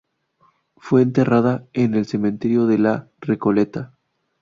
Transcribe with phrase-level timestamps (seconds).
[0.77, 3.93] Fue enterrada en el Cementerio de la Recoleta.